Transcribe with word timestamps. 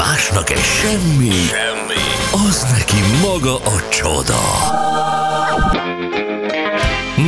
Másnak 0.00 0.50
egy 0.50 0.58
semmi, 0.58 1.30
semmi, 1.30 2.02
az 2.48 2.66
neki 2.72 2.96
maga 3.22 3.56
a 3.56 3.88
csoda. 3.90 4.40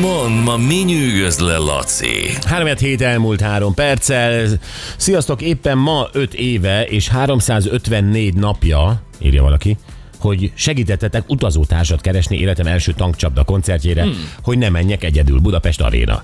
Mond, 0.01 0.45
ma 0.45 0.57
mi 0.57 0.75
nyűgöz 0.75 1.39
le, 1.39 1.57
Laci? 1.57 2.39
3 2.47 2.77
hét 2.77 3.03
elmúlt 3.03 3.41
három 3.41 3.75
perccel. 3.75 4.49
Sziasztok, 4.97 5.43
éppen 5.43 5.79
ma 5.79 6.09
5 6.13 6.35
éve 6.35 6.85
és 6.85 7.09
354 7.09 8.35
napja, 8.35 9.03
írja 9.19 9.43
valaki, 9.43 9.77
hogy 10.19 10.53
segítettetek 10.55 11.25
utazótársat 11.29 12.01
keresni 12.01 12.39
életem 12.39 12.67
első 12.67 12.93
tankcsapda 12.93 13.45
koncertjére, 13.45 14.03
hmm. 14.03 14.31
hogy 14.43 14.59
ne 14.59 14.69
menjek 14.69 15.05
egyedül 15.05 15.39
Budapest 15.39 15.81
Aréna. 15.81 16.23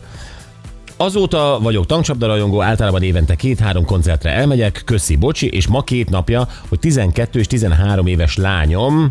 Azóta 1.00 1.58
vagyok 1.62 1.86
tankcsapdarajongó, 1.86 2.62
általában 2.62 3.02
évente 3.02 3.34
két-három 3.34 3.84
koncertre 3.84 4.30
elmegyek, 4.30 4.82
köszi, 4.84 5.16
bocsi, 5.16 5.48
és 5.48 5.66
ma 5.66 5.82
két 5.82 6.10
napja, 6.10 6.48
hogy 6.68 6.78
12 6.78 7.38
és 7.38 7.46
13 7.46 8.06
éves 8.06 8.36
lányom 8.36 9.10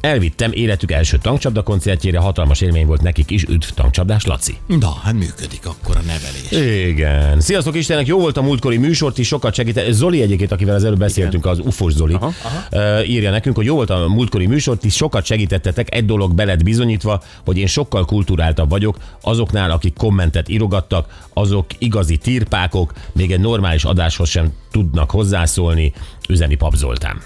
Elvittem 0.00 0.52
életük 0.52 0.92
első 0.92 1.18
tankcsapda 1.18 1.62
koncertjére, 1.62 2.18
hatalmas 2.18 2.60
élmény 2.60 2.86
volt 2.86 3.02
nekik 3.02 3.30
is, 3.30 3.44
üdv 3.44 3.68
tankcsapdás 3.74 4.24
Laci. 4.24 4.56
Na, 4.66 4.90
hát 5.02 5.14
működik 5.14 5.66
akkor 5.66 5.96
a 5.96 6.00
nevelés. 6.00 6.86
Igen. 6.88 7.40
Sziasztok 7.40 7.76
Istenek, 7.76 8.06
jó 8.06 8.18
volt 8.18 8.36
a 8.36 8.42
múltkori 8.42 8.76
műsort 8.76 9.18
is, 9.18 9.26
sokat 9.26 9.54
segített. 9.54 9.92
Zoli 9.92 10.22
egyébként, 10.22 10.52
akivel 10.52 10.74
az 10.74 10.84
előbb 10.84 10.98
beszéltünk, 10.98 11.46
az 11.46 11.58
ufos 11.58 11.92
Zoli, 11.92 12.14
aha, 12.14 12.32
aha. 12.42 13.02
írja 13.04 13.30
nekünk, 13.30 13.56
hogy 13.56 13.64
jó 13.64 13.74
volt 13.74 13.90
a 13.90 14.08
múltkori 14.08 14.46
műsort 14.46 14.84
is, 14.84 14.94
sokat 14.94 15.24
segítettetek, 15.24 15.94
egy 15.94 16.04
dolog 16.04 16.34
beled 16.34 16.62
bizonyítva, 16.62 17.22
hogy 17.44 17.58
én 17.58 17.66
sokkal 17.66 18.04
kulturáltabb 18.04 18.70
vagyok, 18.70 18.98
azoknál, 19.22 19.70
akik 19.70 19.94
kommentet 19.94 20.48
írogattak, 20.48 21.28
azok 21.32 21.66
igazi 21.78 22.16
tirpákok, 22.16 22.92
még 23.12 23.32
egy 23.32 23.40
normális 23.40 23.84
adáshoz 23.84 24.28
sem 24.28 24.52
tudnak 24.70 25.10
hozzászólni, 25.10 25.92
üzeni 26.28 26.54
Pap 26.54 26.74
Zoltán. 26.74 27.20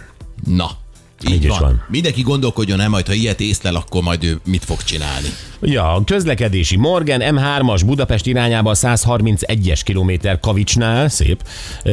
Na, 0.47 0.71
így, 1.29 1.35
Így 1.35 1.49
van. 1.49 1.61
van. 1.61 1.85
Mindenki 1.89 2.23
gondolkodjon 2.23 2.81
el 2.81 2.89
majd, 2.89 3.07
ha 3.07 3.13
ilyet 3.13 3.41
észlel, 3.41 3.75
akkor 3.75 4.03
majd 4.03 4.25
ő 4.25 4.41
mit 4.45 4.65
fog 4.65 4.83
csinálni. 4.83 5.29
Ja, 5.61 6.03
közlekedési 6.05 6.77
Morgan 6.77 7.21
M3-as 7.23 7.83
Budapest 7.87 8.27
irányába 8.27 8.73
131-es 8.75 9.81
kilométer 9.85 10.41
Kavicsnál, 10.41 11.09
szép. 11.09 11.43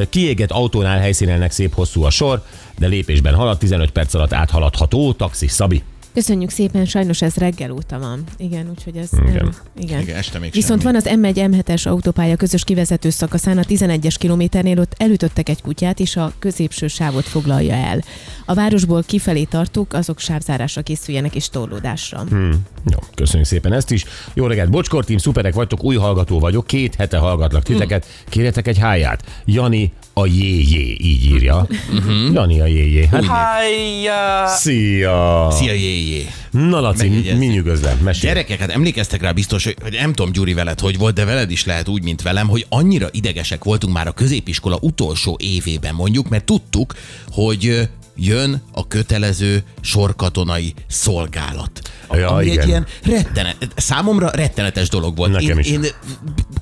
Kiégett 0.09 0.51
autónál 0.51 0.99
helyszínelnek 0.99 1.51
szép 1.51 1.73
hosszú 1.73 2.03
a 2.03 2.09
sor, 2.09 2.43
de 2.77 2.87
lépésben 2.87 3.33
halad, 3.35 3.57
15 3.57 3.91
perc 3.91 4.13
alatt 4.13 4.33
áthaladható, 4.33 5.13
taxi 5.13 5.47
Szabi. 5.47 5.83
Köszönjük 6.13 6.49
szépen, 6.49 6.85
sajnos 6.85 7.21
ez 7.21 7.35
reggel 7.35 7.71
óta 7.71 7.99
van. 7.99 8.23
Igen, 8.37 8.69
úgyhogy 8.69 8.95
ez... 8.97 9.09
Igen. 9.13 9.33
Nem, 9.33 9.51
igen. 9.77 10.01
igen 10.01 10.15
este 10.15 10.39
még 10.39 10.51
Viszont 10.51 10.81
semmi. 10.81 10.93
van 10.93 11.23
az 11.23 11.33
M1 11.35 11.49
M7-es 11.51 11.87
autópálya 11.87 12.35
közös 12.35 12.63
kivezető 12.63 13.09
szakaszán 13.09 13.57
a 13.57 13.61
11-es 13.61 14.15
kilométernél 14.19 14.79
ott 14.79 14.93
elütöttek 14.97 15.49
egy 15.49 15.61
kutyát, 15.61 15.99
és 15.99 16.15
a 16.15 16.33
középső 16.39 16.87
sávot 16.87 17.25
foglalja 17.25 17.73
el. 17.73 18.01
A 18.45 18.53
városból 18.53 19.03
kifelé 19.03 19.43
tartók, 19.43 19.93
azok 19.93 20.19
sávzárásra 20.19 20.81
készüljenek 20.81 21.35
és 21.35 21.49
torlódásra. 21.49 22.23
Hmm. 22.29 22.65
Jó, 22.91 22.97
köszönjük 23.15 23.47
szépen 23.47 23.73
ezt 23.73 23.91
is. 23.91 24.05
Jó 24.33 24.45
reggelt, 24.45 24.69
Bocskor 24.69 25.05
team, 25.05 25.17
szuperek 25.17 25.53
vagytok, 25.53 25.83
új 25.83 25.95
hallgató 25.95 26.39
vagyok, 26.39 26.67
két 26.67 26.95
hete 26.95 27.17
hallgatlak 27.17 27.63
titeket, 27.63 28.05
kérjetek 28.29 28.67
egy 28.67 28.77
háját. 28.77 29.23
Jani 29.45 29.93
a 30.21 30.25
jéjé, 30.25 30.97
így 30.99 31.25
írja. 31.25 31.67
Uh-huh. 31.93 32.33
Jani 32.33 32.59
a 32.59 32.65
jéjé. 32.65 33.07
Hát, 33.11 33.25
Hájja! 33.25 34.47
szia! 34.47 35.47
Szia, 35.51 35.73
jéjé! 35.73 36.27
Na 36.51 36.79
Laci, 36.79 37.07
mi, 37.07 37.15
Megjegyezzük. 37.15 37.39
mi 37.39 37.45
nyugodj 37.45 37.85
Mesélj. 38.03 38.33
Gyerekek, 38.33 38.59
hát 38.59 38.69
emlékeztek 38.69 39.21
rá 39.21 39.31
biztos, 39.31 39.63
hogy 39.63 39.75
nem 39.91 40.13
tudom, 40.13 40.31
Gyuri, 40.31 40.53
veled 40.53 40.79
hogy 40.79 40.97
volt, 40.97 41.15
de 41.15 41.25
veled 41.25 41.51
is 41.51 41.65
lehet 41.65 41.87
úgy, 41.87 42.03
mint 42.03 42.21
velem, 42.21 42.47
hogy 42.47 42.65
annyira 42.69 43.07
idegesek 43.11 43.63
voltunk 43.63 43.93
már 43.93 44.07
a 44.07 44.11
középiskola 44.11 44.77
utolsó 44.81 45.37
évében 45.39 45.95
mondjuk, 45.95 46.29
mert 46.29 46.43
tudtuk, 46.43 46.93
hogy 47.31 47.89
jön 48.15 48.61
a 48.71 48.87
kötelező 48.87 49.63
sorkatonai 49.81 50.73
szolgálat. 50.87 51.80
Ja, 52.13 52.29
ami 52.29 52.45
igen. 52.45 52.59
egy 52.59 52.67
ilyen 52.67 52.85
rettenet, 53.03 53.57
számomra 53.75 54.29
rettenetes 54.29 54.89
dolog 54.89 55.17
volt. 55.17 55.31
Nekem 55.31 55.57
én, 55.57 55.59
is. 55.59 55.67
én 55.67 55.85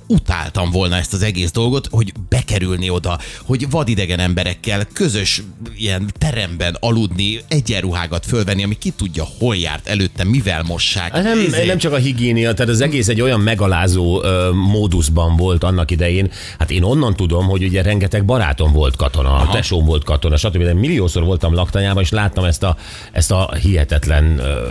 utáltam 0.07 0.71
volna 0.71 0.95
ezt 0.95 1.13
az 1.13 1.21
egész 1.21 1.51
dolgot, 1.51 1.87
hogy 1.91 2.13
bekerülni 2.29 2.89
oda, 2.89 3.19
hogy 3.45 3.69
vadidegen 3.69 4.19
emberekkel 4.19 4.85
közös 4.93 5.41
ilyen 5.75 6.11
teremben 6.17 6.77
aludni, 6.79 7.39
egyenruhágat 7.47 8.25
fölvenni, 8.25 8.63
ami 8.63 8.77
ki 8.77 8.89
tudja, 8.89 9.27
hol 9.39 9.55
járt 9.55 9.87
előtte, 9.87 10.23
mivel 10.23 10.63
mossák. 10.63 11.11
Hát 11.11 11.23
Nem, 11.23 11.39
Izé- 11.39 11.65
nem 11.65 11.77
csak 11.77 11.93
a 11.93 11.97
higiénia, 11.97 12.53
tehát 12.53 12.71
az 12.71 12.81
egész 12.81 13.07
egy 13.07 13.21
olyan 13.21 13.39
megalázó 13.39 14.23
ö, 14.23 14.51
módusban 14.51 15.35
volt 15.35 15.63
annak 15.63 15.91
idején. 15.91 16.31
Hát 16.59 16.71
én 16.71 16.83
onnan 16.83 17.15
tudom, 17.15 17.45
hogy 17.45 17.63
ugye 17.63 17.81
rengeteg 17.81 18.25
barátom 18.25 18.71
volt 18.71 18.95
katona, 18.95 19.33
Aha. 19.33 19.51
tesóm 19.51 19.85
volt 19.85 20.03
katona, 20.03 20.37
stb. 20.37 20.63
De 20.63 20.73
milliószor 20.73 21.23
voltam 21.23 21.53
laktanyában, 21.53 22.03
és 22.03 22.09
láttam 22.09 22.43
ezt 22.43 22.63
a, 22.63 22.77
ezt 23.11 23.31
a 23.31 23.53
hihetetlen 23.61 24.39
ö, 24.39 24.67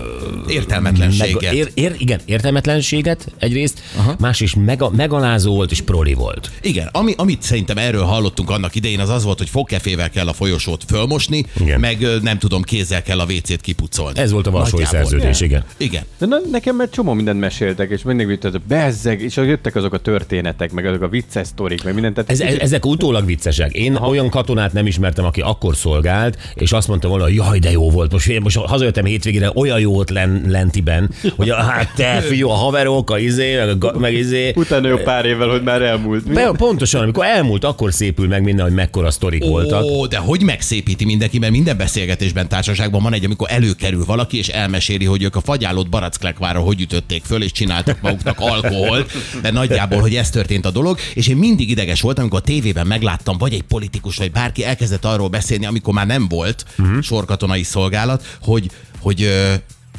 Értelmetlenséget. 0.68 1.52
ér, 1.52 1.70
ér, 1.74 1.94
igen, 1.98 2.20
értelmetlenséget 2.24 3.26
egyrészt, 3.38 3.80
Aha. 3.96 4.14
más 4.18 4.40
is 4.40 4.54
mega, 4.54 4.90
megalázó 4.90 5.54
volt 5.54 5.70
és 5.70 5.80
proli 5.80 6.14
volt. 6.14 6.50
Igen, 6.62 6.88
ami, 6.92 7.12
amit 7.16 7.42
szerintem 7.42 7.78
erről 7.78 8.02
hallottunk 8.02 8.50
annak 8.50 8.74
idején, 8.74 9.00
az 9.00 9.08
az 9.08 9.24
volt, 9.24 9.38
hogy 9.38 9.48
fogkefével 9.48 10.10
kell 10.10 10.28
a 10.28 10.32
folyosót 10.32 10.84
fölmosni, 10.88 11.44
Igen. 11.60 11.80
meg 11.80 12.06
nem 12.22 12.38
tudom, 12.38 12.62
kézzel 12.62 13.02
kell 13.02 13.20
a 13.20 13.24
WC-t 13.24 13.60
kipucolni. 13.60 14.18
Ez 14.18 14.30
volt 14.30 14.46
a 14.46 14.50
Nagyjából. 14.50 14.84
szerződés, 14.86 15.40
igen. 15.40 15.64
Igen. 15.76 16.02
De 16.18 16.26
na, 16.26 16.36
nekem 16.50 16.80
egy 16.80 16.90
csomó 16.90 17.12
mindent 17.12 17.40
meséltek, 17.40 17.90
és 17.90 18.02
mindig 18.02 18.38
ez 18.42 18.54
a 18.54 18.60
bezzeg, 18.68 19.20
és 19.22 19.36
jöttek 19.36 19.76
azok 19.76 19.92
a 19.92 19.98
történetek, 19.98 20.72
meg 20.72 20.86
azok 20.86 21.02
a 21.02 21.08
vicces 21.08 21.46
sztorik, 21.46 21.84
meg 21.84 21.92
mindent. 21.94 22.14
Tehát 22.14 22.30
Ez, 22.30 22.38
kicsit- 22.38 22.60
ezek 22.62 22.86
utólag 22.86 23.24
viccesek. 23.26 23.72
Én 23.72 23.94
Aha. 23.94 24.08
olyan 24.08 24.28
katonát 24.30 24.72
nem 24.72 24.86
ismertem, 24.86 25.24
aki 25.24 25.40
akkor 25.40 25.76
szolgált, 25.76 26.38
és 26.54 26.72
azt 26.72 26.88
mondta 26.88 27.08
volna, 27.08 27.24
hogy 27.24 27.34
jaj, 27.34 27.58
de 27.58 27.70
jó 27.70 27.90
volt. 27.90 28.12
Most, 28.12 28.40
most 28.40 28.56
hazajöttem 28.56 29.04
hétvégére, 29.04 29.50
olyan 29.54 29.80
jó 29.80 29.92
volt 29.92 30.10
len, 30.10 30.42
lentiben, 30.58 31.10
hogy 31.36 31.50
a, 31.50 31.56
hát 31.56 31.94
te 31.94 32.20
fiú, 32.20 32.48
a 32.48 32.54
haverok, 32.54 33.10
a 33.10 33.18
izé, 33.18 33.56
meg, 33.56 33.84
a, 33.84 33.98
meg 33.98 34.12
izé. 34.12 34.52
Utána 34.54 34.88
jó 34.88 34.96
pár 34.96 35.24
évvel, 35.24 35.48
hogy 35.48 35.62
már 35.62 35.82
elmúlt. 35.82 36.32
Be, 36.32 36.50
pontosan, 36.56 37.02
amikor 37.02 37.24
elmúlt, 37.24 37.64
akkor 37.64 37.92
szépül 37.92 38.26
meg 38.28 38.42
minden, 38.42 38.64
hogy 38.64 38.74
mekkora 38.74 39.10
sztorik 39.10 39.44
voltak. 39.44 39.82
Ó, 39.82 40.06
de 40.06 40.16
hogy 40.16 40.42
megszépíti 40.42 41.04
mindenki, 41.04 41.38
mert 41.38 41.52
minden 41.52 41.76
beszélgetésben, 41.76 42.48
társaságban 42.48 43.02
van 43.02 43.12
egy, 43.12 43.24
amikor 43.24 43.48
előkerül 43.50 44.04
valaki, 44.04 44.38
és 44.38 44.48
elmeséli, 44.48 45.04
hogy 45.04 45.22
ők 45.22 45.36
a 45.36 45.40
fagyálott 45.40 45.88
barackklekvára 45.88 46.60
hogy 46.60 46.80
ütötték 46.80 47.24
föl, 47.24 47.42
és 47.42 47.52
csináltak 47.52 48.00
maguknak 48.00 48.36
alkoholt, 48.40 49.10
de 49.42 49.50
nagyjából, 49.50 50.00
hogy 50.00 50.14
ez 50.14 50.30
történt 50.30 50.66
a 50.66 50.70
dolog, 50.70 50.98
és 51.14 51.28
én 51.28 51.36
mindig 51.36 51.70
ideges 51.70 52.00
voltam, 52.00 52.22
amikor 52.22 52.40
a 52.40 52.42
tévében 52.42 52.86
megláttam, 52.86 53.38
vagy 53.38 53.52
egy 53.52 53.62
politikus, 53.62 54.16
vagy 54.16 54.30
bárki 54.30 54.64
elkezdett 54.64 55.04
arról 55.04 55.28
beszélni, 55.28 55.66
amikor 55.66 55.94
már 55.94 56.06
nem 56.06 56.28
volt 56.28 56.64
uh-huh. 56.78 57.02
sorkatonai 57.02 57.62
szolgálat, 57.62 58.36
hogy, 58.40 58.70
hogy 59.00 59.30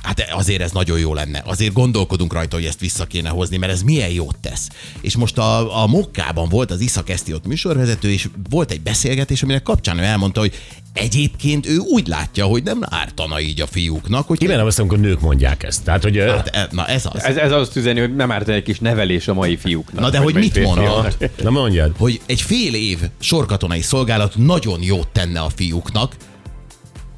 Hát 0.03 0.31
azért 0.31 0.61
ez 0.61 0.71
nagyon 0.71 0.99
jó 0.99 1.13
lenne. 1.13 1.41
Azért 1.45 1.73
gondolkodunk 1.73 2.33
rajta, 2.33 2.55
hogy 2.55 2.65
ezt 2.65 2.79
vissza 2.79 3.05
kéne 3.05 3.29
hozni, 3.29 3.57
mert 3.57 3.71
ez 3.71 3.81
milyen 3.81 4.09
jót 4.09 4.35
tesz. 4.41 4.67
És 5.01 5.15
most 5.15 5.37
a, 5.37 5.81
a 5.81 5.87
Mokkában 5.87 6.49
volt 6.49 6.71
az 6.71 6.79
Iszak 6.79 7.09
Eszti 7.09 7.33
ott 7.33 7.45
műsorvezető, 7.45 8.11
és 8.11 8.27
volt 8.49 8.71
egy 8.71 8.81
beszélgetés, 8.81 9.43
aminek 9.43 9.63
kapcsán 9.63 9.97
ő 9.99 10.03
elmondta, 10.03 10.39
hogy 10.39 10.53
egyébként 10.93 11.67
ő 11.67 11.77
úgy 11.77 12.07
látja, 12.07 12.45
hogy 12.45 12.63
nem 12.63 12.79
ártana 12.89 13.39
így 13.39 13.61
a 13.61 13.67
fiúknak, 13.67 14.27
hogy 14.27 14.37
Kimenem 14.37 14.65
azt, 14.65 14.79
amikor 14.79 14.99
nők 14.99 15.21
mondják 15.21 15.63
ezt. 15.63 15.83
Tehát, 15.83 16.03
hogy 16.03 16.17
hát, 16.17 16.47
e- 16.47 16.67
na 16.71 16.87
ez 16.87 17.05
az. 17.11 17.23
Ez, 17.23 17.35
ez 17.35 17.51
azt 17.51 17.75
üzeni, 17.75 17.99
hogy 17.99 18.15
nem 18.15 18.31
árt 18.31 18.47
egy 18.47 18.63
kis 18.63 18.79
nevelés 18.79 19.27
a 19.27 19.33
mai 19.33 19.57
fiúknak. 19.57 20.01
Na 20.01 20.09
de 20.09 20.17
hogy 20.17 20.33
mit 20.33 20.63
mondott? 20.63 21.25
na 21.43 21.49
mondjad. 21.49 21.93
Hogy 21.97 22.21
egy 22.25 22.41
fél 22.41 22.73
év 22.73 22.99
sorkatonai 23.19 23.81
szolgálat 23.81 24.33
nagyon 24.35 24.83
jót 24.83 25.07
tenne 25.07 25.39
a 25.39 25.49
fiúknak, 25.55 26.15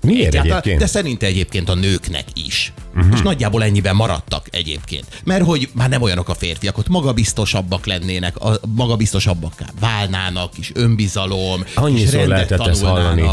Miért 0.02 0.28
Egyáltalán, 0.28 0.58
egyébként? 0.58 0.80
De 0.80 0.86
szerinte 0.86 1.26
egyébként 1.26 1.70
a 1.70 1.74
nőknek 1.76 2.26
is. 2.34 2.74
Uh-huh. 2.96 3.14
És 3.14 3.22
nagyjából 3.22 3.64
ennyiben 3.64 3.96
maradtak 3.96 4.48
egyébként. 4.52 5.06
Mert 5.24 5.46
hogy 5.46 5.70
már 5.74 5.90
nem 5.90 6.02
olyanok 6.02 6.30
a 6.30 6.34
férfiak, 6.34 6.78
ott 6.78 6.88
magabiztosabbak 6.88 7.86
lennének, 7.86 8.38
a, 8.38 8.60
magabiztosabbakká 8.76 9.66
válnának, 9.80 10.54
kis 10.54 10.72
önbizalom, 10.74 11.66
Annyiszor 11.76 12.14
rendet 12.14 12.30
lehetett 12.30 12.68
ezt 12.68 12.84
hallani. 12.84 13.30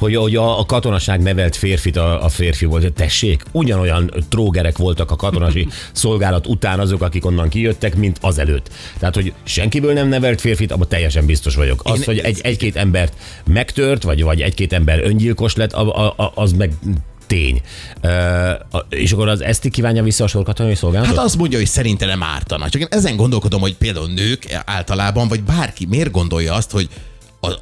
Hogy, 0.00 0.16
hogy 0.16 0.36
a, 0.36 0.58
a 0.58 0.66
katonaság 0.66 1.22
nevelt 1.22 1.56
férfit 1.56 1.96
a, 1.96 2.24
a 2.24 2.28
férfi 2.28 2.64
volt. 2.64 2.92
Tessék, 2.92 3.42
ugyanolyan 3.52 4.10
trógerek 4.28 4.78
voltak 4.78 5.10
a 5.10 5.16
katonasi 5.16 5.68
szolgálat 5.92 6.46
után 6.46 6.80
azok, 6.80 7.02
akik 7.02 7.26
onnan 7.26 7.48
kijöttek, 7.48 7.96
mint 7.96 8.18
azelőtt. 8.20 8.70
Tehát, 8.98 9.14
hogy 9.14 9.32
senkiből 9.42 9.92
nem 9.92 10.08
nevelt 10.08 10.40
férfit, 10.40 10.72
abban 10.72 10.88
teljesen 10.88 11.26
biztos 11.26 11.54
vagyok. 11.54 11.80
Az, 11.84 11.98
Én- 11.98 12.04
hogy 12.04 12.18
egy, 12.18 12.40
egy-két 12.42 12.76
embert 12.76 13.12
megtört, 13.44 14.02
vagy, 14.02 14.22
vagy 14.22 14.40
egy-két 14.40 14.72
ember 14.72 15.04
öngyilkos 15.04 15.54
lett, 15.54 15.72
a, 15.72 16.08
a, 16.16 16.32
az 16.34 16.52
meg 16.52 16.72
tény. 17.26 17.60
Uh, 18.02 18.80
és 18.88 19.12
akkor 19.12 19.28
az 19.28 19.40
Eszti 19.40 19.70
kívánja 19.70 20.02
vissza 20.02 20.24
a 20.24 20.26
sorkatonai 20.26 20.74
szolgálatot? 20.74 21.16
Hát 21.16 21.24
azt 21.24 21.36
mondja, 21.36 21.58
hogy 21.58 21.66
szerinte 21.66 22.06
nem 22.06 22.22
ártana. 22.22 22.68
Csak 22.68 22.80
én 22.80 22.86
ezen 22.90 23.16
gondolkodom, 23.16 23.60
hogy 23.60 23.76
például 23.76 24.08
nők 24.08 24.46
általában, 24.64 25.28
vagy 25.28 25.42
bárki 25.42 25.86
miért 25.86 26.10
gondolja 26.10 26.54
azt, 26.54 26.70
hogy 26.70 26.88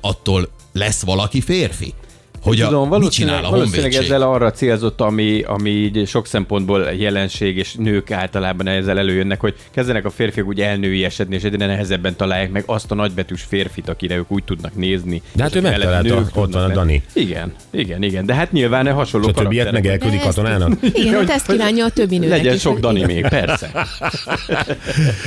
attól 0.00 0.48
lesz 0.72 1.02
valaki 1.02 1.40
férfi? 1.40 1.94
Hogy 2.42 2.60
a, 2.60 2.66
Tudom, 2.66 2.80
mit 2.80 2.90
valószínűleg, 2.90 3.36
csinál 3.36 3.44
a 3.52 3.56
valószínűleg 3.56 3.94
ezzel 3.94 4.22
arra 4.22 4.50
célzott, 4.50 5.00
ami, 5.00 5.42
ami 5.42 5.70
így 5.70 6.06
sok 6.08 6.26
szempontból 6.26 6.80
jelenség, 6.98 7.56
és 7.56 7.74
nők 7.74 8.10
általában 8.10 8.68
ezzel 8.68 8.98
előjönnek, 8.98 9.40
hogy 9.40 9.54
kezdenek 9.70 10.04
a 10.04 10.10
férfiak 10.10 10.46
úgy 10.46 10.60
elnőiesedni, 10.60 11.34
és 11.34 11.42
egyre 11.42 11.66
nehezebben 11.66 12.16
találják 12.16 12.50
meg 12.50 12.62
azt 12.66 12.90
a 12.90 12.94
nagybetűs 12.94 13.42
férfit, 13.48 13.88
akire 13.88 14.16
ők 14.16 14.30
úgy 14.30 14.44
tudnak 14.44 14.74
nézni. 14.74 15.22
De 15.32 15.42
hát 15.42 15.54
ő 15.54 15.60
megtalálta, 15.60 16.16
ott 16.16 16.32
van 16.52 16.52
a 16.52 16.58
lenni. 16.58 16.72
Dani. 16.74 17.02
Igen, 17.12 17.52
igen, 17.70 18.02
igen. 18.02 18.26
De 18.26 18.34
hát 18.34 18.52
nyilván 18.52 18.84
ne 18.84 18.90
hasonló 18.90 19.28
a 19.28 19.32
többiet 19.32 19.72
meg 19.72 19.82
karakterek. 19.82 19.90
elküldik 20.02 20.20
De 20.20 20.26
ezt- 20.26 20.36
katonának? 20.36 20.78
Igen, 20.98 21.14
hát 21.14 21.30
ezt 21.30 21.46
kívánja 21.46 21.84
a 21.84 21.90
többi 21.90 22.18
nőnek 22.18 22.36
Legyen 22.36 22.54
is, 22.54 22.60
sok 22.60 22.78
Dani 22.78 23.04
még, 23.04 23.28
persze. 23.28 23.86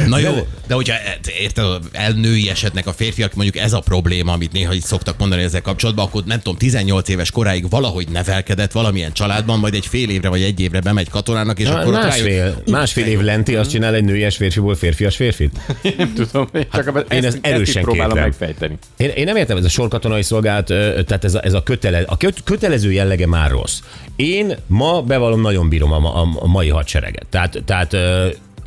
Na 0.07 0.17
jó, 0.17 0.31
de 0.67 0.73
hogyha 0.73 0.95
érted, 1.41 1.65
elnői 1.91 2.49
esetnek 2.49 2.87
a 2.87 2.91
férfiak, 2.93 3.33
mondjuk 3.33 3.63
ez 3.63 3.73
a 3.73 3.79
probléma, 3.79 4.31
amit 4.33 4.51
néha 4.51 4.73
így 4.73 4.81
szoktak 4.83 5.17
mondani 5.17 5.41
ezzel 5.43 5.61
kapcsolatban, 5.61 6.05
akkor 6.05 6.23
nem 6.25 6.37
tudom, 6.37 6.57
18 6.57 7.00
éves 7.09 7.31
koráig 7.31 7.69
valahogy 7.69 8.07
nevelkedett 8.09 8.71
valamilyen 8.71 9.13
családban, 9.13 9.59
majd 9.59 9.73
egy 9.73 9.85
fél 9.85 10.09
évre 10.09 10.29
vagy 10.29 10.41
egy 10.41 10.59
évre 10.59 10.79
bemegy 10.79 11.09
katonának, 11.09 11.59
és 11.59 11.67
Na, 11.67 11.79
akkor 11.79 11.93
ott 11.93 12.01
másfél, 12.01 12.37
rájön- 12.37 12.63
másfél 12.65 13.05
év 13.05 13.19
lenti, 13.19 13.55
azt 13.55 13.69
csinál 13.69 13.93
egy 13.93 14.03
nőies 14.03 14.35
férfiból 14.35 14.75
férfias 14.75 15.15
férfit? 15.15 15.59
Nem 15.97 16.13
tudom, 16.13 16.49
csak 16.71 16.95
hát, 16.95 17.13
én 17.13 17.25
ezt, 17.25 17.35
ezt 17.35 17.39
erősen 17.41 17.75
ezt 17.75 17.85
próbálom 17.85 18.17
megfejteni. 18.19 18.77
Én, 18.97 19.09
én 19.09 19.23
nem 19.25 19.35
értem, 19.35 19.57
ez 19.57 19.65
a 19.65 19.69
sorkatonai 19.69 20.21
szolgálat, 20.23 20.69
ö, 20.69 21.03
tehát 21.03 21.23
ez 21.23 21.35
a, 21.35 21.43
ez 21.43 21.53
a, 21.53 21.63
kötele, 21.63 22.03
a 22.07 22.17
köt, 22.17 22.43
kötelező 22.43 22.91
jellege 22.91 23.27
már 23.27 23.49
rossz. 23.49 23.79
Én 24.15 24.55
ma 24.67 25.01
bevallom, 25.01 25.41
nagyon 25.41 25.69
bírom 25.69 25.91
a, 25.91 26.21
a, 26.21 26.29
a 26.39 26.47
mai 26.47 26.69
hadsereget. 26.69 27.25
Tehát, 27.29 27.63
tehát 27.65 27.95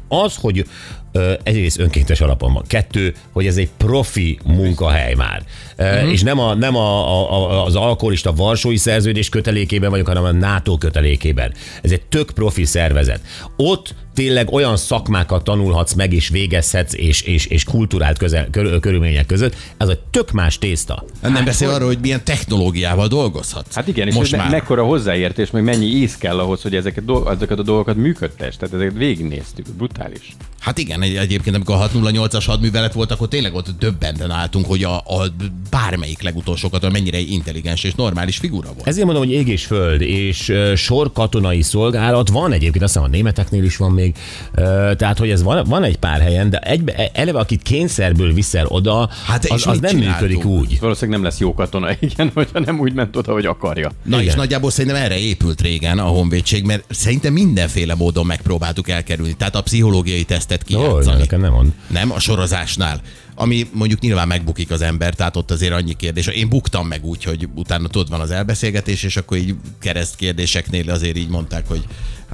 az, 0.09 0.37
hogy 0.41 0.65
egyrészt 1.43 1.79
önkéntes 1.79 2.21
alapon 2.21 2.53
van. 2.53 2.65
Kettő, 2.67 3.15
hogy 3.33 3.47
ez 3.47 3.57
egy 3.57 3.71
profi 3.77 4.39
munkahely 4.45 5.15
már. 5.15 5.43
Uh-huh. 5.79 6.13
És 6.13 6.23
nem, 6.23 6.39
a, 6.39 6.55
nem 6.55 6.77
a, 6.77 7.09
a, 7.09 7.33
a, 7.33 7.65
az 7.65 7.77
alkoholista 7.77 8.33
Varsói 8.33 8.77
szerződés 8.77 9.29
kötelékében 9.29 9.91
vagyunk, 9.91 10.09
hanem 10.09 10.25
a 10.25 10.33
NATO 10.33 10.79
kötelékében. 10.79 11.55
Ez 11.83 11.91
egy 11.91 12.03
tök 12.03 12.31
profi 12.31 12.65
szervezet. 12.65 13.21
Ott 13.57 13.95
tényleg 14.15 14.53
olyan 14.53 14.77
szakmákat 14.77 15.45
tanulhatsz 15.45 15.93
meg 15.93 16.13
és 16.13 16.29
végezhetsz, 16.29 16.95
és, 16.95 17.21
és, 17.21 17.47
és 17.47 17.65
kulturált 17.65 18.19
közel, 18.19 18.49
kör, 18.51 18.81
körülmények 18.81 19.27
között. 19.27 19.57
Ez 19.77 19.89
egy 19.89 19.99
tök 20.11 20.31
más 20.31 20.59
tészta. 20.59 21.05
Nem 21.23 21.45
beszél 21.45 21.69
arról, 21.69 21.87
hogy 21.87 21.99
milyen 22.01 22.25
technológiával 22.25 23.09
dolgozhatsz. 23.09 23.75
Hát 23.75 23.89
igen, 23.89 24.09
és 24.09 24.15
most 24.15 24.31
hogy 24.31 24.39
már. 24.39 24.49
me- 24.51 24.59
mekkora 24.59 24.85
hozzáértés, 24.85 25.51
meg 25.51 25.65
mennyi 25.65 25.87
ész 26.01 26.17
kell 26.17 26.39
ahhoz, 26.39 26.63
hogy 26.63 26.75
ezeket, 26.75 27.05
ezeket 27.31 27.59
a 27.59 27.63
dolgokat 27.63 27.97
működtess. 27.97 28.55
Tehát 28.57 28.75
ezeket 28.75 28.97
végignéztük, 28.97 29.67
brutális. 29.77 30.37
Hát 30.59 30.79
igen, 30.79 31.03
egy- 31.03 31.17
egyébként 31.17 31.55
amikor 31.57 31.75
a 31.75 31.89
608-as 31.89 32.45
hadművelet 32.47 32.93
volt, 32.93 33.11
akkor 33.11 33.29
tényleg 33.29 33.55
ott 33.55 33.69
döbbenten 33.79 34.31
álltunk, 34.31 34.67
hogy 34.67 34.85
a, 34.85 34.97
a 34.97 35.27
bármelyik 35.71 36.23
legutolsó 36.23 36.69
katona 36.69 36.93
mennyire 36.93 37.19
intelligens 37.19 37.85
és 37.85 37.95
normális 37.95 38.37
figura 38.37 38.69
volt. 38.75 38.87
Ezért 38.87 39.05
mondom, 39.07 39.25
hogy 39.25 39.33
ég 39.33 39.49
és 39.49 39.65
föld, 39.65 40.01
és 40.01 40.49
uh, 40.49 40.75
sor 40.75 41.13
katonai 41.13 41.63
szolgálat 41.63 42.29
van 42.29 42.53
egyébként, 42.53 42.85
azt 42.85 42.93
hiszem 42.93 43.09
a 43.09 43.13
németeknél 43.13 43.65
is 43.65 43.77
van 43.77 43.93
még, 43.93 44.04
uh, 44.09 44.65
tehát 44.97 45.19
hogy 45.19 45.31
ez 45.31 45.43
van, 45.43 45.65
van 45.65 45.83
egy 45.85 45.97
pár 45.97 46.21
helyen, 46.21 46.51
de 46.51 46.59
egybe, 46.59 47.11
eleve 47.13 47.39
akit 47.39 47.63
kényszerből 47.63 48.33
viszel 48.33 48.67
oda, 48.67 49.11
Hát 49.27 49.45
az, 49.45 49.67
az 49.67 49.79
nem 49.79 49.91
csináltunk? 49.91 50.21
működik 50.21 50.45
úgy. 50.45 50.81
Valószínűleg 50.81 51.21
nem 51.21 51.29
lesz 51.29 51.39
jó 51.41 51.55
katona, 51.55 51.89
igen, 52.01 52.31
hogyha 52.35 52.59
nem 52.59 52.81
úgy 52.81 52.93
ment 52.93 53.17
oda, 53.17 53.33
hogy 53.33 53.47
akarja. 53.47 53.91
Na 54.03 54.17
Igen. 54.17 54.29
és 54.29 54.35
nagyjából 54.35 54.71
szerintem 54.71 55.03
erre 55.03 55.19
épült 55.19 55.61
régen 55.61 55.99
a 55.99 56.05
honvédség, 56.07 56.65
mert 56.65 56.85
szerintem 56.89 57.33
mindenféle 57.33 57.95
módon 57.95 58.27
megpróbáltuk 58.27 58.89
elkerülni. 58.89 59.33
Tehát 59.33 59.55
a 59.55 59.63
pszichológiai 59.63 60.25
tesztet 60.25 60.71
Jó, 60.71 60.79
kijátszani. 60.79 61.19
nekem 61.19 61.41
nem 61.41 61.53
mond. 61.53 61.73
Nem, 61.91 62.11
a 62.13 62.19
sorozásnál. 62.21 63.01
Ami 63.37 63.67
mondjuk 63.73 64.01
nyilván 64.01 64.29
megbukik 64.29 64.71
az 64.71 64.81
ember, 64.83 65.15
tehát 65.15 65.37
ott 65.37 65.51
azért 65.51 65.73
annyi 65.73 65.93
kérdés. 65.95 66.27
Én 66.27 66.49
buktam 66.49 66.87
meg 66.87 67.05
úgy, 67.05 67.25
hogy 67.25 67.49
utána 67.55 67.89
tudod, 67.89 68.09
van 68.09 68.21
az 68.21 68.31
elbeszélgetés, 68.31 69.03
és 69.03 69.17
akkor 69.17 69.37
így 69.37 69.55
kereszt 69.81 70.17
kérdéseknél 70.17 70.91
azért 70.91 71.17
így 71.17 71.29
mondták, 71.29 71.69
hogy 71.69 71.85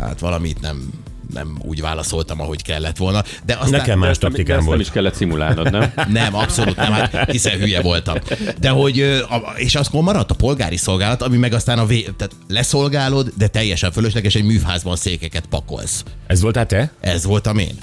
hát 0.00 0.20
valamit 0.20 0.60
nem, 0.60 0.90
nem 1.32 1.58
úgy 1.62 1.80
válaszoltam, 1.80 2.40
ahogy 2.40 2.62
kellett 2.62 2.96
volna. 2.96 3.22
De 3.44 3.54
aztán, 3.54 3.70
Nekem 3.70 3.98
más 3.98 4.18
taktikám 4.18 4.56
ezt 4.56 4.58
nem 4.58 4.74
volt. 4.74 4.80
is 4.86 4.90
kellett 4.90 5.14
szimulálnod, 5.14 5.70
nem? 5.70 5.92
nem, 6.08 6.34
abszolút 6.34 6.76
nem, 6.76 6.92
hát 6.92 7.30
hiszen 7.30 7.58
hülye 7.58 7.80
voltam. 7.80 8.16
De 8.60 8.68
hogy, 8.68 9.22
és 9.56 9.74
akkor 9.74 10.02
maradt 10.02 10.30
a 10.30 10.34
polgári 10.34 10.76
szolgálat, 10.76 11.22
ami 11.22 11.36
meg 11.36 11.52
aztán 11.52 11.78
a 11.78 11.86
vé, 11.86 12.00
tehát 12.02 12.34
leszolgálod, 12.48 13.32
de 13.36 13.46
teljesen 13.46 13.92
fölösleges, 13.92 14.34
egy 14.34 14.44
műházban 14.44 14.96
székeket 14.96 15.46
pakolsz. 15.46 16.04
Ez 16.26 16.40
voltál 16.40 16.66
te? 16.66 16.92
Ez 17.00 17.24
voltam 17.24 17.58
én. 17.58 17.78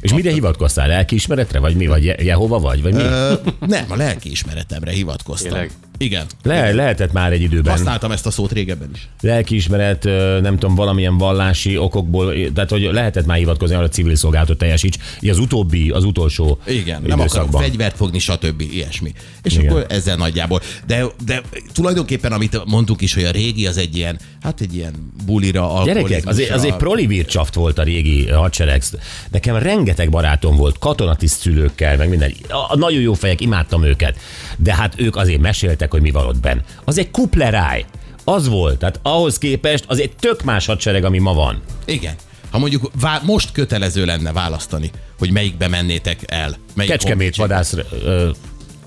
És 0.00 0.12
mire 0.14 0.32
hivatkoztál? 0.32 0.88
Lelkiismeretre? 0.88 1.58
Vagy 1.58 1.74
mi? 1.76 1.86
Vagy 1.86 2.04
Je- 2.04 2.22
Jehova 2.22 2.58
vagy? 2.58 2.82
Vagy 2.82 2.94
mi? 2.94 3.00
Ö, 3.02 3.32
nem, 3.66 3.84
a 3.88 3.96
lelkiismeretemre 3.96 4.90
hivatkoztam. 4.90 5.50
Tényleg? 5.50 5.70
Igen. 6.00 6.26
Le, 6.42 6.72
lehetett 6.72 7.12
már 7.12 7.32
egy 7.32 7.42
időben. 7.42 7.72
Használtam 7.72 8.10
ezt 8.10 8.26
a 8.26 8.30
szót 8.30 8.52
régebben 8.52 8.90
is. 8.94 9.08
lelkiismeret, 9.20 10.04
nem 10.42 10.58
tudom, 10.58 10.74
valamilyen 10.74 11.18
vallási 11.18 11.76
okokból, 11.76 12.34
tehát 12.54 12.70
hogy 12.70 12.82
lehetett 12.92 13.26
már 13.26 13.36
hivatkozni 13.38 13.74
arra, 13.74 13.82
hogy 13.84 13.92
a 13.92 13.96
civil 13.96 14.14
szolgálatot 14.16 14.58
teljesíts. 14.58 14.96
Így 15.20 15.30
az 15.30 15.38
utóbbi, 15.38 15.90
az 15.90 16.04
utolsó 16.04 16.58
Igen, 16.66 17.02
nem 17.06 17.20
akarok 17.20 17.60
fegyvert 17.60 17.96
fogni, 17.96 18.18
stb. 18.18 18.60
ilyesmi. 18.72 19.12
És 19.42 19.54
Igen. 19.56 19.70
akkor 19.70 19.86
ezzel 19.88 20.16
nagyjából. 20.16 20.60
De, 20.86 21.04
de 21.24 21.42
tulajdonképpen, 21.72 22.32
amit 22.32 22.64
mondtuk 22.64 23.00
is, 23.00 23.14
hogy 23.14 23.24
a 23.24 23.30
régi 23.30 23.66
az 23.66 23.76
egy 23.76 23.96
ilyen, 23.96 24.18
hát 24.42 24.60
egy 24.60 24.74
ilyen 24.74 25.12
bulira, 25.26 25.82
Gyerekek, 25.84 26.26
az, 26.26 26.38
egy- 26.38 26.50
az 26.50 26.64
egy 26.64 26.74
prolivírcsaft 26.76 27.54
volt 27.54 27.78
a 27.78 27.82
régi 27.82 28.28
hadsereg. 28.28 28.82
Nekem 29.30 29.56
rengeteg 29.56 29.86
barátom 30.10 30.56
volt, 30.56 30.78
katonatiszt 30.78 31.40
szülőkkel, 31.40 31.96
meg 31.96 32.08
minden. 32.08 32.32
A, 32.48 32.76
nagyon 32.76 33.00
jó 33.00 33.14
fejek, 33.14 33.40
imádtam 33.40 33.84
őket. 33.84 34.18
De 34.56 34.74
hát 34.74 34.94
ők 34.96 35.16
azért 35.16 35.40
meséltek, 35.40 35.90
hogy 35.90 36.00
mi 36.00 36.10
van 36.10 36.26
ott 36.26 36.40
benn. 36.40 36.58
Az 36.84 36.98
egy 36.98 37.10
kupleráj. 37.10 37.84
Az 38.24 38.48
volt. 38.48 38.78
Tehát 38.78 39.00
ahhoz 39.02 39.38
képest 39.38 39.84
az 39.86 40.00
egy 40.00 40.12
tök 40.20 40.42
más 40.42 40.66
hadsereg, 40.66 41.04
ami 41.04 41.18
ma 41.18 41.34
van. 41.34 41.62
Igen. 41.84 42.14
Ha 42.50 42.58
mondjuk 42.58 42.90
vá- 43.00 43.22
most 43.22 43.52
kötelező 43.52 44.04
lenne 44.04 44.32
választani, 44.32 44.90
hogy 45.18 45.30
melyikbe 45.30 45.68
mennétek 45.68 46.18
el. 46.26 46.56
Melyik 46.74 46.92
Kecskemét 46.92 47.36
vadász, 47.36 47.74
ö, 48.04 48.30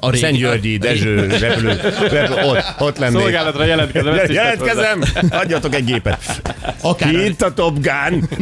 A 0.03 0.09
régi- 0.09 0.23
Szent 0.23 0.37
Györgyi, 0.37 0.77
Dezső, 0.77 1.27
repülő, 1.39 1.79
repülő 2.09 2.41
ott, 2.43 2.63
ott 2.79 2.97
lennék. 2.97 3.19
Szolgálatra 3.19 3.65
jelentkezem. 3.65 4.13
ezt. 4.13 4.31
Jelentkezem, 4.31 5.01
adjatok 5.29 5.75
egy 5.75 5.85
gépet. 5.85 6.41
Akár, 6.81 7.13
Itt 7.13 7.41
a 7.41 7.53
Top 7.53 7.77
Gun. 7.79 8.29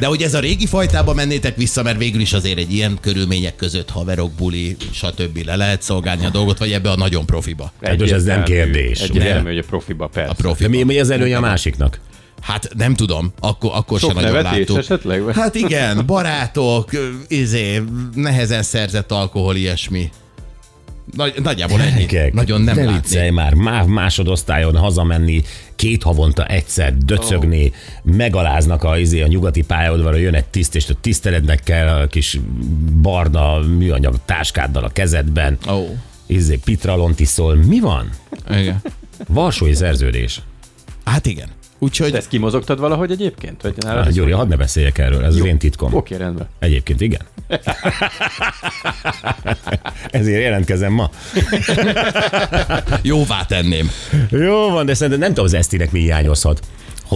de 0.00 0.06
hogy 0.06 0.22
ez 0.22 0.34
a 0.34 0.38
régi 0.40 0.66
fajtába 0.66 1.14
mennétek 1.14 1.56
vissza, 1.56 1.82
mert 1.82 1.98
végül 1.98 2.20
is 2.20 2.32
azért 2.32 2.58
egy 2.58 2.72
ilyen 2.72 2.98
körülmények 3.00 3.56
között 3.56 3.90
haverok, 3.90 4.32
buli, 4.32 4.76
stb. 4.92 5.38
le 5.44 5.56
lehet 5.56 5.82
szolgálni 5.82 6.24
a 6.24 6.30
dolgot, 6.30 6.58
vagy 6.58 6.72
ebbe 6.72 6.90
a 6.90 6.96
nagyon 6.96 7.26
profiba. 7.26 7.72
Hát 7.82 8.02
ez 8.02 8.24
nem 8.24 8.42
kérdés, 8.42 9.00
Egyértelmű, 9.00 9.48
hogy 9.48 9.58
a 9.58 9.62
profiba, 9.68 10.06
persze. 10.06 10.30
A 10.30 10.34
De 10.34 10.42
profiba. 10.42 10.68
mi, 10.68 10.82
mi 10.82 10.98
az 11.00 11.10
előnye 11.10 11.36
a 11.36 11.40
másiknak? 11.40 11.98
Hát 12.42 12.68
nem 12.76 12.94
tudom, 12.94 13.32
akkor, 13.40 13.70
akkor 13.74 13.98
Sok 13.98 14.10
se 14.10 14.20
nagyon 14.20 14.42
láttuk. 14.42 14.78
esetleg? 14.78 15.22
Hát 15.32 15.54
igen, 15.54 16.06
barátok, 16.06 16.90
izé, 17.28 17.82
nehezen 18.14 18.62
szerzett 18.62 19.12
alkohol, 19.12 19.56
ilyesmi. 19.56 20.10
Nagy, 21.16 21.34
nagyjából 21.42 21.80
ennyi. 21.80 21.90
Gyerekek, 21.90 22.32
Nagyon 22.32 22.60
nem 22.60 22.76
ne 22.76 22.84
látni. 22.84 23.00
viccelj 23.00 23.30
már, 23.30 23.54
má, 23.54 23.82
másodosztályon 23.82 24.76
hazamenni, 24.76 25.42
két 25.76 26.02
havonta 26.02 26.46
egyszer 26.46 26.96
döcögni, 26.96 27.64
oh. 27.66 28.12
megaláznak 28.14 28.84
a, 28.84 28.98
izé, 28.98 29.22
a 29.22 29.26
nyugati 29.26 29.62
pályaudvarra, 29.62 30.16
jön 30.16 30.34
egy 30.34 30.44
tiszt, 30.44 30.74
és 30.74 30.86
tisztelednek 31.00 31.62
kell 31.62 31.88
a 31.88 32.06
kis 32.06 32.38
barna 33.02 33.58
műanyag 33.58 34.14
táskáddal 34.24 34.84
a 34.84 34.88
kezedben. 34.88 35.58
Ó, 35.70 35.84
Izé, 36.26 36.56
pitralont 36.64 37.20
iszol. 37.20 37.54
Mi 37.54 37.80
van? 37.80 38.10
igen. 38.50 38.82
Varsói 39.28 39.74
szerződés. 39.74 40.40
Hát 41.04 41.26
igen. 41.26 41.48
Úgyhogy 41.82 42.10
De 42.10 42.16
ezt 42.18 42.28
kimozogtad 42.28 42.78
valahogy 42.78 43.10
egyébként? 43.10 43.62
Vagy 43.62 43.74
ez 44.06 44.14
Gyuri, 44.14 44.30
hadd 44.30 44.48
ne 44.48 44.56
beszéljek 44.56 44.98
erről, 44.98 45.24
ez 45.24 45.34
az 45.34 45.44
én 45.44 45.58
titkom. 45.58 45.94
Oké, 45.94 46.16
rendben. 46.16 46.48
Egyébként 46.58 47.00
igen. 47.00 47.20
Ezért 50.10 50.42
jelentkezem 50.42 50.92
ma. 50.92 51.10
jóvá 53.02 53.44
tenném. 53.44 53.90
Jó 54.30 54.70
van, 54.70 54.86
de 54.86 54.94
szerintem 54.94 55.20
nem 55.20 55.28
tudom, 55.28 55.44
az 55.44 55.54
Esztinek 55.54 55.92
mi 55.92 56.00
hiányozhat. 56.00 56.60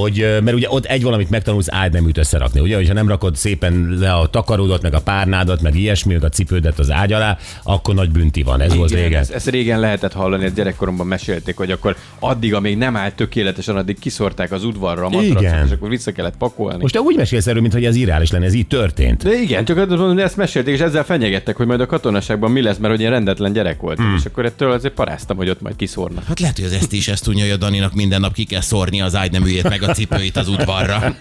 Hogy, 0.00 0.26
mert 0.42 0.56
ugye 0.56 0.66
ott 0.70 0.84
egy 0.84 1.02
valamit 1.02 1.30
megtanulsz, 1.30 1.66
ágy 1.70 1.92
nem 1.92 2.08
üt 2.08 2.18
összerakni. 2.18 2.60
Ugye, 2.60 2.76
hogyha 2.76 2.94
nem 2.94 3.08
rakod 3.08 3.36
szépen 3.36 3.96
le 4.00 4.12
a 4.12 4.26
takaródat, 4.26 4.82
meg 4.82 4.94
a 4.94 5.00
párnádat, 5.00 5.62
meg 5.62 5.76
ilyesmi, 5.76 6.12
meg 6.12 6.24
a 6.24 6.28
cipődet 6.28 6.78
az 6.78 6.90
ágy 6.90 7.12
alá, 7.12 7.38
akkor 7.62 7.94
nagy 7.94 8.10
bünti 8.10 8.42
van. 8.42 8.60
Ez 8.60 8.74
volt 8.74 8.90
Igen, 8.90 9.02
régen. 9.02 9.20
Ezt, 9.20 9.30
ezt 9.30 9.48
régen 9.48 9.80
lehetett 9.80 10.12
hallani, 10.12 10.44
ezt 10.44 10.54
gyerekkoromban 10.54 11.06
mesélték, 11.06 11.56
hogy 11.56 11.70
akkor 11.70 11.96
addig, 12.18 12.54
amíg 12.54 12.76
nem 12.76 12.96
állt 12.96 13.14
tökéletesen, 13.14 13.76
addig 13.76 13.98
kiszorták 13.98 14.52
az 14.52 14.64
udvarra 14.64 15.06
a 15.06 15.08
matracot, 15.08 15.40
Igen. 15.40 15.66
és 15.66 15.72
akkor 15.72 15.88
vissza 15.88 16.12
kellett 16.12 16.36
pakolni. 16.36 16.80
Most 16.80 16.94
te 16.94 17.00
úgy 17.00 17.16
mesélsz 17.16 17.46
erről, 17.46 17.60
mintha 17.60 17.80
ez 17.80 17.96
irreális 17.96 18.30
lenne, 18.30 18.44
ez 18.44 18.54
így 18.54 18.66
történt. 18.66 19.22
De 19.22 19.40
igen, 19.40 19.64
csak 19.64 19.76
azt 19.76 19.88
mondom, 19.88 20.08
hogy 20.08 20.20
ezt 20.20 20.36
mesélték, 20.36 20.74
és 20.74 20.80
ezzel 20.80 21.04
fenyegettek, 21.04 21.56
hogy 21.56 21.66
majd 21.66 21.80
a 21.80 21.86
katonaságban 21.86 22.50
mi 22.50 22.62
lesz, 22.62 22.76
mert 22.76 22.94
hogy 22.94 23.02
én 23.02 23.10
rendetlen 23.10 23.52
gyerek 23.52 23.80
voltam, 23.80 24.04
Hmm. 24.06 24.14
és 24.14 24.24
akkor 24.24 24.44
ettől 24.44 24.70
azért 24.70 24.94
paráztam, 24.94 25.36
hogy 25.36 25.48
ott 25.48 25.60
majd 25.60 25.76
kiszórnak. 25.76 26.24
Hát 26.24 26.40
lehet, 26.40 26.56
hogy 26.56 26.64
az 26.64 26.72
ezt 26.72 26.92
is 26.92 27.08
ezt 27.08 27.24
tudja, 27.24 27.42
hogy 27.42 27.52
a 27.52 27.56
Daninak 27.56 27.94
minden 27.94 28.20
nap 28.20 28.32
ki 28.34 28.44
kell 28.44 28.60
szórni 28.60 29.00
az 29.00 29.14
ágyneműjét, 29.14 29.68
meg 29.68 29.82
a 29.88 29.92
cipőit 29.92 30.36
az 30.36 30.48
udvarra. 30.48 31.16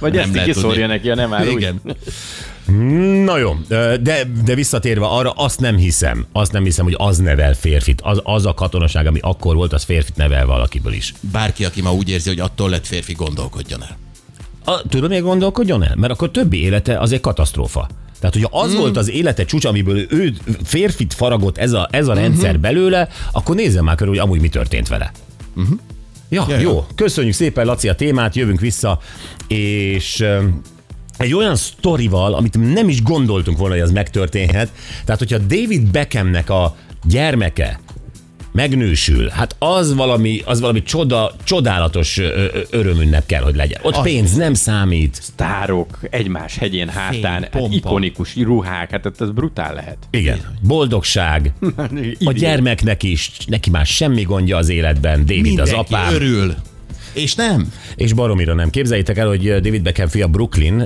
Vagy 0.00 0.14
Nem 0.14 0.30
ezt 0.34 0.44
kiszórja 0.44 0.86
neki, 0.86 1.08
ha 1.08 1.14
nem 1.14 1.32
áll 1.32 1.46
úgy. 1.46 1.60
Igen. 1.60 1.80
Na 3.24 3.38
jó, 3.38 3.56
de, 3.68 4.24
de 4.44 4.54
visszatérve 4.54 5.06
arra, 5.06 5.30
azt 5.30 5.60
nem 5.60 5.76
hiszem. 5.76 6.26
Azt 6.32 6.52
nem 6.52 6.64
hiszem, 6.64 6.84
hogy 6.84 6.94
az 6.98 7.18
nevel 7.18 7.54
férfit. 7.54 8.00
Az, 8.00 8.20
az 8.22 8.46
a 8.46 8.54
katonaság, 8.54 9.06
ami 9.06 9.18
akkor 9.22 9.54
volt, 9.54 9.72
az 9.72 9.82
férfit 9.82 10.16
nevel 10.16 10.46
valakiből 10.46 10.92
is. 10.92 11.14
Bárki, 11.20 11.64
aki 11.64 11.82
ma 11.82 11.92
úgy 11.92 12.08
érzi, 12.08 12.28
hogy 12.28 12.40
attól 12.40 12.70
lett 12.70 12.86
férfi, 12.86 13.12
gondolkodjon 13.12 13.82
el. 13.82 13.96
A, 14.64 14.82
tudod, 14.88 15.08
miért 15.08 15.24
gondolkodjon 15.24 15.84
el? 15.84 15.94
Mert 15.96 16.12
akkor 16.12 16.30
többi 16.30 16.62
élete 16.62 16.98
az 16.98 17.12
egy 17.12 17.20
katasztrófa. 17.20 17.88
Tehát, 18.20 18.34
hogyha 18.34 18.62
az 18.62 18.74
mm. 18.74 18.78
volt 18.78 18.96
az 18.96 19.10
élete 19.10 19.44
csúcs, 19.44 19.64
amiből 19.64 20.06
ő 20.08 20.34
férfit 20.64 21.14
faragott 21.14 21.58
ez 21.58 21.72
a, 21.72 21.88
ez 21.90 22.08
a 22.08 22.14
rendszer 22.14 22.60
belőle, 22.60 23.08
akkor 23.32 23.54
nézzem 23.54 23.84
már 23.84 23.96
körül, 23.96 24.12
hogy 24.12 24.22
amúgy 24.22 24.40
mi 24.40 24.48
történt 24.48 24.88
vele. 24.88 25.12
Uh-huh. 25.56 25.78
Ja, 26.34 26.46
Ja, 26.48 26.58
jó. 26.58 26.86
Köszönjük 26.94 27.34
szépen, 27.34 27.66
Laci, 27.66 27.88
a 27.88 27.94
témát, 27.94 28.34
jövünk 28.34 28.60
vissza, 28.60 28.98
és 29.48 30.24
egy 31.18 31.34
olyan 31.34 31.56
sztorival, 31.56 32.34
amit 32.34 32.72
nem 32.74 32.88
is 32.88 33.02
gondoltunk 33.02 33.58
volna, 33.58 33.74
hogy 33.74 33.82
az 33.82 33.90
megtörténhet. 33.90 34.72
Tehát, 35.04 35.20
hogyha 35.20 35.38
David 35.38 35.90
Beckhamnek 35.90 36.50
a 36.50 36.76
gyermeke 37.04 37.80
megnősül, 38.54 39.28
hát 39.28 39.56
az 39.58 39.94
valami, 39.94 40.42
az 40.44 40.60
valami 40.60 40.82
csoda, 40.82 41.32
csodálatos 41.44 42.20
örömünnep 42.70 43.26
kell, 43.26 43.42
hogy 43.42 43.54
legyen. 43.54 43.80
Ott 43.82 43.94
Az. 43.96 44.02
pénz 44.02 44.34
nem 44.34 44.54
számít. 44.54 45.18
Sztárok 45.22 45.98
egymás 46.10 46.58
hegyén 46.58 46.88
hátán, 46.88 47.42
hát 47.42 47.50
pompa. 47.50 47.74
ikonikus 47.74 48.36
ruhák, 48.36 48.90
hát 48.90 49.20
ez 49.20 49.30
brutál 49.30 49.74
lehet. 49.74 49.96
Igen. 50.10 50.40
Boldogság. 50.60 51.52
A 52.24 52.32
gyermeknek 52.32 53.02
is, 53.02 53.30
neki 53.46 53.70
már 53.70 53.86
semmi 53.86 54.22
gondja 54.22 54.56
az 54.56 54.68
életben. 54.68 55.20
David 55.26 55.42
Mindenki 55.42 55.70
az 55.72 55.78
apám. 55.78 56.14
örül. 56.14 56.54
És 57.12 57.34
nem. 57.34 57.72
És 57.94 58.12
baromira 58.12 58.54
nem. 58.54 58.70
Képzeljétek 58.70 59.18
el, 59.18 59.26
hogy 59.26 59.50
David 59.60 59.82
Beckham 59.82 60.08
fia 60.08 60.26
Brooklyn 60.28 60.80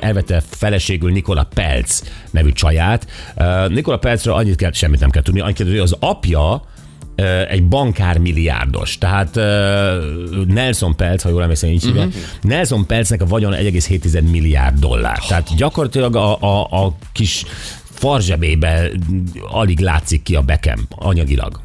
elvette 0.00 0.42
feleségül 0.50 1.10
Nikola 1.12 1.48
Pelc 1.54 2.02
nevű 2.30 2.52
csaját. 2.52 3.06
Nikola 3.68 3.96
Pelcről 3.96 4.34
annyit 4.34 4.56
kell, 4.56 4.72
semmit 4.72 5.00
nem 5.00 5.10
kell 5.10 5.22
tudni, 5.22 5.40
annyit 5.40 5.56
kell 5.56 5.66
tudni, 5.66 5.80
hogy 5.80 5.90
az 5.92 5.96
apja 6.00 6.62
egy 7.48 7.68
bankár 7.68 8.18
milliárdos. 8.18 8.98
Tehát 8.98 9.34
Nelson 10.46 10.96
Pelc, 10.96 11.22
ha 11.22 11.28
jól 11.28 11.42
emlékszem, 11.42 11.70
így 11.70 11.84
hívják, 11.84 12.08
Nelson 12.42 12.86
Pelcnek 12.86 13.22
a 13.22 13.26
vagyon 13.26 13.52
1,7 13.52 14.30
milliárd 14.30 14.78
dollár. 14.78 15.18
Tehát 15.18 15.56
gyakorlatilag 15.56 16.16
a, 16.16 16.40
a, 16.40 16.84
a 16.84 16.96
kis 17.12 17.44
farzsebébe 17.90 18.90
alig 19.48 19.80
látszik 19.80 20.22
ki 20.22 20.34
a 20.34 20.42
Beckham 20.42 20.86
anyagilag. 20.88 21.60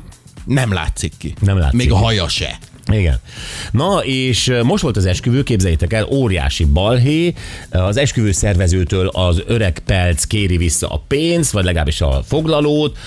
Nem 0.46 0.74
látszik 0.74 1.14
ki. 1.18 1.34
Nem 1.40 1.58
látszik. 1.58 1.78
Még 1.78 1.92
a 1.92 1.96
haja 1.96 2.28
se. 2.28 2.58
Igen. 2.92 3.20
Na, 3.72 4.04
és 4.04 4.54
most 4.64 4.84
volt 4.84 4.98
az 4.98 5.06
esküvő, 5.06 5.44
képzeljétek 5.44 5.94
el, 5.94 6.06
óriási 6.06 6.66
balhé. 6.66 7.34
Az 7.70 7.98
esküvő 7.98 8.32
szervezőtől 8.32 9.08
az 9.08 9.44
öreg 9.48 9.80
pelc 9.86 10.24
kéri 10.24 10.58
vissza 10.58 10.88
a 10.88 11.04
pénzt, 11.08 11.52
vagy 11.52 11.64
legalábbis 11.64 12.02
a 12.02 12.22
foglalót. 12.28 12.98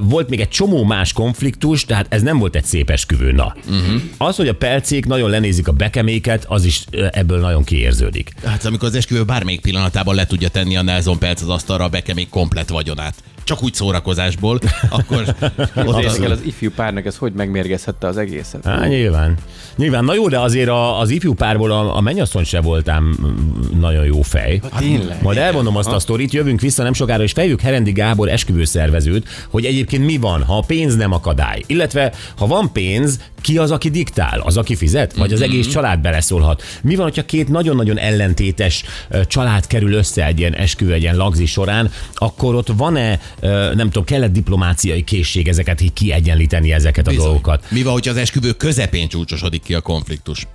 Volt 0.00 0.28
még 0.28 0.40
egy 0.40 0.48
csomó 0.48 0.84
más 0.84 1.12
konfliktus, 1.12 1.84
tehát 1.84 2.06
ez 2.08 2.22
nem 2.22 2.38
volt 2.38 2.56
egy 2.56 2.64
szép 2.64 2.90
esküvő. 2.90 3.32
Na. 3.32 3.54
Uh-huh. 3.66 4.00
Az, 4.16 4.36
hogy 4.36 4.48
a 4.48 4.54
pelcék 4.54 5.06
nagyon 5.06 5.30
lenézik 5.30 5.68
a 5.68 5.72
bekeméket, 5.72 6.44
az 6.48 6.64
is 6.64 6.84
ebből 7.10 7.40
nagyon 7.40 7.64
kiérződik. 7.64 8.32
Hát 8.44 8.64
amikor 8.64 8.88
az 8.88 8.94
esküvő 8.94 9.24
bármelyik 9.24 9.60
pillanatában 9.60 10.14
le 10.14 10.26
tudja 10.26 10.48
tenni 10.48 10.76
a 10.76 10.82
Nelson 10.82 11.18
Pelc 11.18 11.42
az 11.42 11.48
asztalra, 11.48 11.88
beke 11.88 12.14
még 12.14 12.28
komplet 12.28 12.68
vagyonát. 12.68 13.14
Csak 13.44 13.62
úgy 13.62 13.74
szórakozásból, 13.74 14.58
akkor 14.90 15.34
Azért 15.74 16.20
kell 16.20 16.30
az 16.30 16.40
ifjú 16.44 16.70
párnak 16.70 17.06
ez 17.06 17.16
hogy 17.16 17.32
megmérgezhette 17.32 18.06
az 18.06 18.16
egészet. 18.16 18.64
Á, 18.72 18.86
nyilván. 18.86 19.36
Nyilván. 19.76 20.04
Na 20.04 20.14
jó, 20.14 20.28
de 20.28 20.38
azért 20.40 20.68
a, 20.68 21.00
az 21.00 21.10
ifjú 21.10 21.34
párból 21.34 21.70
a, 21.70 21.96
a 21.96 22.00
mennyasszony 22.00 22.44
se 22.44 22.60
voltám 22.60 23.16
mm, 23.22 23.80
nagyon 23.80 24.04
jó 24.04 24.22
fej. 24.22 24.60
Tényleg? 24.78 25.22
Majd 25.22 25.38
elmondom 25.38 25.76
azt 25.76 25.88
a 25.88 25.98
sztorit, 25.98 26.32
jövünk 26.32 26.60
vissza 26.60 26.82
nem 26.82 26.92
sokára, 26.92 27.22
és 27.22 27.32
feljük 27.32 27.60
Herendi 27.60 27.92
Gábor 27.92 28.28
esküvőszervezőt, 28.28 29.28
hogy 29.50 29.64
egyébként 29.64 30.04
mi 30.04 30.16
van, 30.16 30.42
ha 30.42 30.56
a 30.56 30.62
pénz 30.66 30.96
nem 30.96 31.12
akadály. 31.12 31.62
Illetve, 31.66 32.12
ha 32.36 32.46
van 32.46 32.72
pénz, 32.72 33.18
ki 33.40 33.58
az, 33.58 33.70
aki 33.70 33.90
diktál? 33.90 34.40
Az, 34.40 34.56
aki 34.56 34.74
fizet? 34.74 35.16
Vagy 35.16 35.32
az 35.32 35.40
egész 35.40 35.66
család 35.66 36.00
beleszólhat? 36.00 36.62
Mi 36.82 36.94
van, 36.94 37.04
hogyha 37.04 37.24
két 37.24 37.48
nagyon-nagyon 37.48 37.98
ellentétes 37.98 38.84
család 39.26 39.66
kerül 39.66 39.92
össze 39.92 40.26
egy 40.26 40.38
ilyen 40.38 40.54
esküvő, 40.54 40.92
egy 40.92 41.02
ilyen 41.02 41.16
lagzi 41.16 41.46
során, 41.46 41.90
akkor 42.14 42.54
ott 42.54 42.68
van-e, 42.76 43.20
nem 43.74 43.86
tudom, 43.86 44.04
kellett 44.04 44.32
diplomáciai 44.32 45.02
készség 45.04 45.48
ezeket, 45.48 45.80
így 45.80 45.92
kiegyenlíteni 45.92 46.72
ezeket 46.72 47.06
a 47.06 47.10
Bizony. 47.10 47.24
dolgokat? 47.24 47.64
Mi 47.68 47.82
van, 47.82 47.92
hogyha 47.92 48.10
az 48.10 48.16
esküvő 48.16 48.52
közepén 48.62 49.08
csúcsosodik 49.08 49.62
ki 49.62 49.74
a 49.74 49.80
konfliktus? 49.80 50.46